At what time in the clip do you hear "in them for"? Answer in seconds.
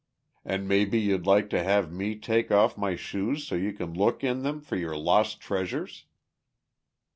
4.23-4.75